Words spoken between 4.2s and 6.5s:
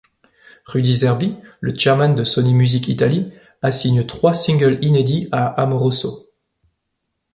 singles inédits à Amoroso.